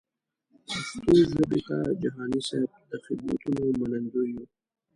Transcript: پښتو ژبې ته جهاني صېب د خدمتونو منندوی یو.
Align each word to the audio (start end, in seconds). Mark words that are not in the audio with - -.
پښتو 0.67 1.13
ژبې 1.31 1.59
ته 1.67 1.77
جهاني 2.01 2.41
صېب 2.47 2.71
د 2.89 2.91
خدمتونو 3.05 3.61
منندوی 3.79 4.29
یو. 4.35 4.45